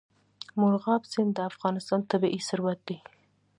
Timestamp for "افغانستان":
1.51-2.01